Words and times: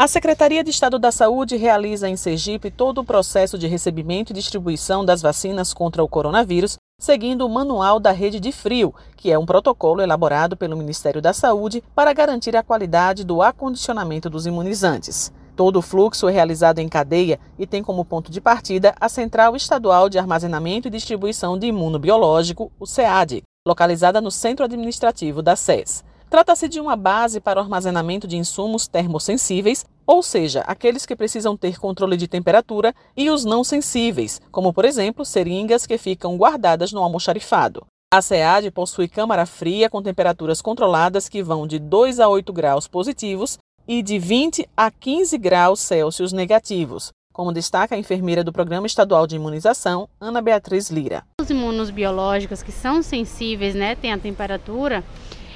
A 0.00 0.06
Secretaria 0.06 0.62
de 0.62 0.70
Estado 0.70 0.96
da 0.96 1.10
Saúde 1.10 1.56
realiza 1.56 2.08
em 2.08 2.16
Sergipe 2.16 2.70
todo 2.70 2.98
o 2.98 3.04
processo 3.04 3.58
de 3.58 3.66
recebimento 3.66 4.30
e 4.30 4.32
distribuição 4.32 5.04
das 5.04 5.20
vacinas 5.20 5.74
contra 5.74 6.04
o 6.04 6.08
coronavírus, 6.08 6.76
seguindo 7.00 7.44
o 7.44 7.48
Manual 7.48 7.98
da 7.98 8.12
Rede 8.12 8.38
de 8.38 8.52
Frio, 8.52 8.94
que 9.16 9.32
é 9.32 9.36
um 9.36 9.44
protocolo 9.44 10.00
elaborado 10.00 10.56
pelo 10.56 10.76
Ministério 10.76 11.20
da 11.20 11.32
Saúde 11.32 11.82
para 11.96 12.12
garantir 12.12 12.54
a 12.54 12.62
qualidade 12.62 13.24
do 13.24 13.42
acondicionamento 13.42 14.30
dos 14.30 14.46
imunizantes. 14.46 15.32
Todo 15.56 15.80
o 15.80 15.82
fluxo 15.82 16.28
é 16.28 16.32
realizado 16.32 16.78
em 16.78 16.88
cadeia 16.88 17.40
e 17.58 17.66
tem 17.66 17.82
como 17.82 18.04
ponto 18.04 18.30
de 18.30 18.40
partida 18.40 18.94
a 19.00 19.08
Central 19.08 19.56
Estadual 19.56 20.08
de 20.08 20.16
Armazenamento 20.16 20.86
e 20.86 20.92
Distribuição 20.92 21.58
de 21.58 21.66
Imunobiológico, 21.66 22.70
o 22.78 22.86
SEAD, 22.86 23.42
localizada 23.66 24.20
no 24.20 24.30
centro 24.30 24.64
administrativo 24.64 25.42
da 25.42 25.56
SES. 25.56 26.04
Trata-se 26.30 26.68
de 26.68 26.78
uma 26.78 26.94
base 26.94 27.40
para 27.40 27.58
o 27.58 27.62
armazenamento 27.62 28.28
de 28.28 28.36
insumos 28.36 28.86
termosensíveis, 28.86 29.86
ou 30.06 30.22
seja, 30.22 30.60
aqueles 30.66 31.06
que 31.06 31.16
precisam 31.16 31.56
ter 31.56 31.78
controle 31.78 32.18
de 32.18 32.28
temperatura, 32.28 32.94
e 33.16 33.30
os 33.30 33.46
não 33.46 33.64
sensíveis, 33.64 34.38
como 34.52 34.72
por 34.72 34.84
exemplo 34.84 35.24
seringas 35.24 35.86
que 35.86 35.96
ficam 35.96 36.36
guardadas 36.36 36.92
no 36.92 37.02
almoxarifado. 37.02 37.86
A 38.12 38.20
SEAD 38.20 38.70
possui 38.70 39.08
câmara 39.08 39.46
fria 39.46 39.88
com 39.88 40.02
temperaturas 40.02 40.60
controladas 40.60 41.28
que 41.28 41.42
vão 41.42 41.66
de 41.66 41.78
2 41.78 42.20
a 42.20 42.28
8 42.28 42.52
graus 42.52 42.86
positivos 42.86 43.58
e 43.86 44.02
de 44.02 44.18
20 44.18 44.68
a 44.76 44.90
15 44.90 45.38
graus 45.38 45.80
Celsius 45.80 46.32
negativos, 46.32 47.10
como 47.32 47.52
destaca 47.52 47.94
a 47.94 47.98
enfermeira 47.98 48.44
do 48.44 48.52
Programa 48.52 48.86
Estadual 48.86 49.26
de 49.26 49.36
Imunização, 49.36 50.08
Ana 50.20 50.42
Beatriz 50.42 50.90
Lira. 50.90 51.24
Os 51.40 51.48
imunos 51.48 51.88
biológicos 51.88 52.62
que 52.62 52.72
são 52.72 53.02
sensíveis, 53.02 53.74
né, 53.74 53.94
têm 53.94 54.12
a 54.12 54.18
temperatura, 54.18 55.04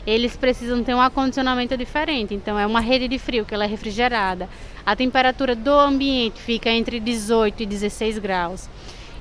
eles 0.06 0.36
precisam 0.36 0.82
ter 0.82 0.94
um 0.94 1.00
acondicionamento 1.00 1.76
diferente. 1.76 2.34
Então 2.34 2.58
é 2.58 2.66
uma 2.66 2.80
rede 2.80 3.08
de 3.08 3.18
frio 3.18 3.44
que 3.44 3.54
ela 3.54 3.64
é 3.64 3.68
refrigerada. 3.68 4.48
A 4.84 4.96
temperatura 4.96 5.54
do 5.54 5.72
ambiente 5.72 6.40
fica 6.40 6.70
entre 6.70 6.98
18 6.98 7.62
e 7.62 7.66
16 7.66 8.18
graus. 8.18 8.68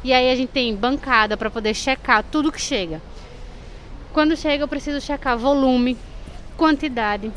E 0.03 0.11
aí 0.11 0.31
a 0.31 0.35
gente 0.35 0.49
tem 0.49 0.75
bancada 0.75 1.37
para 1.37 1.51
poder 1.51 1.75
checar 1.75 2.23
tudo 2.23 2.51
que 2.51 2.59
chega. 2.59 3.01
Quando 4.11 4.35
chega 4.35 4.63
eu 4.63 4.67
preciso 4.67 4.99
checar 4.99 5.37
volume, 5.37 5.97
quantidade, 6.57 7.31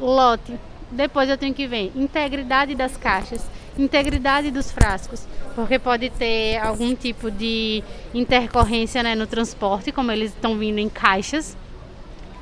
lote. 0.00 0.54
Depois 0.90 1.28
eu 1.28 1.38
tenho 1.38 1.54
que 1.54 1.66
ver 1.66 1.92
integridade 1.94 2.74
das 2.74 2.96
caixas, 2.96 3.46
integridade 3.78 4.50
dos 4.50 4.72
frascos, 4.72 5.26
porque 5.54 5.78
pode 5.78 6.10
ter 6.10 6.56
algum 6.58 6.94
tipo 6.94 7.30
de 7.30 7.84
intercorrência 8.12 9.02
né, 9.02 9.14
no 9.14 9.26
transporte, 9.26 9.92
como 9.92 10.10
eles 10.10 10.32
estão 10.32 10.56
vindo 10.56 10.78
em 10.78 10.88
caixas 10.88 11.56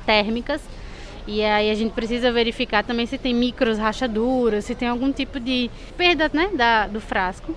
térmicas. 0.07 0.61
E 1.27 1.43
aí 1.43 1.69
a 1.69 1.75
gente 1.75 1.91
precisa 1.91 2.31
verificar 2.31 2.85
também 2.85 3.05
se 3.05 3.17
tem 3.17 3.33
micros 3.33 3.77
rachaduras, 3.77 4.63
se 4.63 4.73
tem 4.73 4.87
algum 4.87 5.11
tipo 5.11 5.41
de 5.41 5.69
perda 5.97 6.31
né, 6.33 6.49
da, 6.53 6.87
do 6.87 7.01
frasco, 7.01 7.53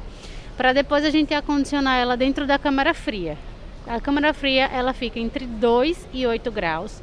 para 0.57 0.73
depois 0.73 1.05
a 1.05 1.11
gente 1.11 1.33
acondicionar 1.33 1.97
ela 1.97 2.17
dentro 2.17 2.49
da 2.49 2.59
câmara 2.59 2.93
fria. 2.93 3.39
A 3.87 4.01
câmara 4.01 4.35
fria 4.35 4.69
ela 4.73 4.93
fica 4.93 5.21
entre 5.21 5.47
2 5.47 6.09
e 6.13 6.27
8 6.27 6.51
graus. 6.51 7.01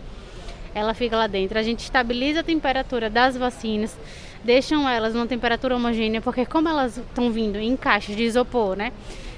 Ela 0.76 0.94
fica 0.94 1.16
lá 1.16 1.26
dentro. 1.26 1.58
A 1.58 1.64
gente 1.64 1.80
estabiliza 1.80 2.42
a 2.42 2.44
temperatura 2.44 3.10
das 3.10 3.38
vacinas, 3.38 3.98
deixam 4.44 4.88
elas 4.88 5.14
numa 5.14 5.26
temperatura 5.26 5.76
homogênea, 5.76 6.22
porque 6.22 6.46
como 6.46 6.68
elas 6.68 6.98
estão 6.98 7.32
vindo 7.32 7.58
em 7.58 7.76
caixas 7.78 8.16
de 8.16 8.24
isopor, 8.24 8.76
né? 8.76 8.92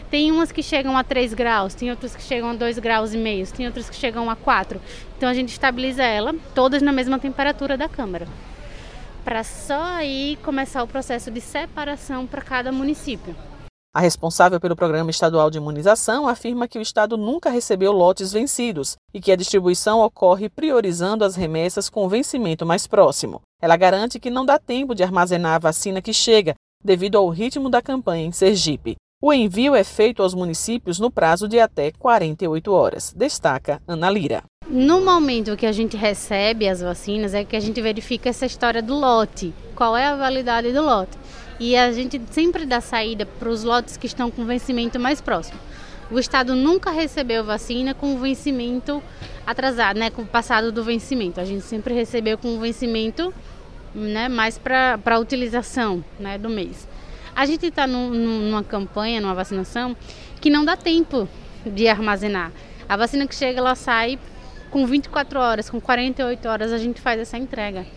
Tem 0.09 0.31
umas 0.31 0.51
que 0.51 0.63
chegam 0.63 0.97
a 0.97 1.03
3 1.03 1.35
graus, 1.35 1.75
tem 1.75 1.91
outras 1.91 2.15
que 2.15 2.23
chegam 2.23 2.49
a 2.49 2.55
2 2.55 2.79
graus 2.79 3.13
e 3.13 3.17
meio, 3.17 3.45
tem 3.51 3.67
outras 3.67 3.87
que 3.87 3.95
chegam 3.95 4.27
a 4.27 4.35
4. 4.35 4.81
Então 5.15 5.29
a 5.29 5.33
gente 5.33 5.49
estabiliza 5.49 6.03
ela 6.03 6.33
todas 6.55 6.81
na 6.81 6.91
mesma 6.91 7.19
temperatura 7.19 7.77
da 7.77 7.87
câmara. 7.87 8.27
Para 9.23 9.43
só 9.43 9.81
aí 9.81 10.39
começar 10.43 10.81
o 10.81 10.87
processo 10.87 11.29
de 11.29 11.39
separação 11.39 12.25
para 12.25 12.41
cada 12.41 12.71
município. 12.71 13.35
A 13.93 13.99
responsável 13.99 14.59
pelo 14.59 14.75
Programa 14.75 15.11
Estadual 15.11 15.51
de 15.51 15.57
Imunização 15.57 16.27
afirma 16.27 16.67
que 16.67 16.79
o 16.79 16.81
Estado 16.81 17.15
nunca 17.15 17.49
recebeu 17.51 17.91
lotes 17.91 18.31
vencidos 18.31 18.95
e 19.13 19.19
que 19.19 19.31
a 19.31 19.35
distribuição 19.35 19.99
ocorre 19.99 20.49
priorizando 20.49 21.23
as 21.23 21.35
remessas 21.35 21.89
com 21.89 22.07
vencimento 22.07 22.65
mais 22.65 22.87
próximo. 22.87 23.41
Ela 23.61 23.77
garante 23.77 24.19
que 24.19 24.29
não 24.29 24.45
dá 24.45 24.57
tempo 24.57 24.95
de 24.95 25.03
armazenar 25.03 25.55
a 25.55 25.59
vacina 25.59 26.01
que 26.01 26.13
chega, 26.13 26.55
devido 26.83 27.17
ao 27.17 27.29
ritmo 27.29 27.69
da 27.69 27.81
campanha 27.81 28.25
em 28.25 28.31
Sergipe. 28.31 28.95
O 29.21 29.33
envio 29.33 29.75
é 29.75 29.83
feito 29.83 30.23
aos 30.23 30.33
municípios 30.33 30.97
no 30.97 31.11
prazo 31.11 31.45
de 31.45 31.59
até 31.59 31.91
48 31.91 32.71
horas, 32.71 33.13
destaca 33.13 33.81
Ana 33.85 34.09
Lira. 34.09 34.45
No 34.65 35.01
momento 35.01 35.57
que 35.57 35.65
a 35.65 35.73
gente 35.73 35.97
recebe 35.97 36.69
as 36.69 36.79
vacinas, 36.79 37.33
é 37.33 37.43
que 37.43 37.57
a 37.57 37.59
gente 37.59 37.81
verifica 37.81 38.29
essa 38.29 38.45
história 38.45 38.81
do 38.81 38.97
lote, 38.97 39.53
qual 39.75 39.97
é 39.97 40.05
a 40.05 40.15
validade 40.15 40.71
do 40.71 40.81
lote. 40.81 41.17
E 41.59 41.75
a 41.75 41.91
gente 41.91 42.21
sempre 42.31 42.65
dá 42.65 42.79
saída 42.79 43.25
para 43.25 43.49
os 43.49 43.61
lotes 43.61 43.97
que 43.97 44.07
estão 44.07 44.31
com 44.31 44.45
vencimento 44.45 44.97
mais 44.97 45.19
próximo. 45.19 45.59
O 46.09 46.17
Estado 46.17 46.55
nunca 46.55 46.89
recebeu 46.89 47.43
vacina 47.43 47.93
com 47.93 48.17
vencimento 48.17 49.03
atrasado, 49.45 49.99
né, 49.99 50.09
com 50.09 50.25
passado 50.25 50.71
do 50.71 50.81
vencimento. 50.81 51.41
A 51.41 51.45
gente 51.45 51.65
sempre 51.65 51.93
recebeu 51.93 52.37
com 52.37 52.57
vencimento 52.57 53.33
né, 53.93 54.29
mais 54.29 54.57
para 54.57 54.97
a 55.05 55.19
utilização 55.19 56.01
né, 56.17 56.37
do 56.37 56.49
mês. 56.49 56.87
A 57.39 57.45
gente 57.45 57.67
está 57.67 57.87
numa 57.87 58.61
campanha, 58.65 59.21
numa 59.21 59.33
vacinação, 59.33 59.95
que 60.41 60.49
não 60.49 60.65
dá 60.65 60.75
tempo 60.75 61.25
de 61.65 61.87
armazenar. 61.87 62.51
A 62.89 62.97
vacina 62.97 63.25
que 63.25 63.33
chega, 63.33 63.59
ela 63.59 63.75
sai 63.75 64.19
com 64.69 64.85
24 64.85 65.39
horas, 65.39 65.69
com 65.69 65.79
48 65.79 66.45
horas 66.49 66.73
a 66.73 66.77
gente 66.77 66.99
faz 66.99 67.17
essa 67.17 67.37
entrega. 67.37 67.87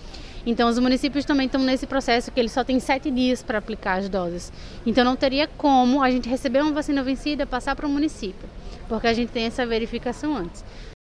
Então 0.47 0.69
os 0.69 0.79
municípios 0.79 1.25
também 1.25 1.47
estão 1.47 1.61
nesse 1.61 1.89
processo 1.89 2.31
que 2.31 2.39
eles 2.39 2.53
só 2.53 2.63
têm 2.63 2.79
sete 2.79 3.11
dias 3.11 3.43
para 3.43 3.59
aplicar 3.59 3.99
as 3.99 4.09
doses. 4.09 4.53
Então 4.87 5.05
não 5.05 5.17
teria 5.17 5.49
como 5.49 6.05
a 6.05 6.09
gente 6.09 6.29
receber 6.29 6.63
uma 6.63 6.71
vacina 6.71 7.03
vencida 7.03 7.45
passar 7.45 7.75
para 7.75 7.85
o 7.89 7.91
município, 7.91 8.49
porque 8.89 9.09
a 9.09 9.13
gente 9.13 9.31
tem 9.31 9.47
essa 9.47 9.67
verificação 9.67 10.37
antes. 10.37 10.65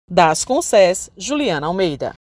Das 0.08 0.46
Concess, 0.46 1.10
Juliana 1.18 1.66
Almeida. 1.66 2.14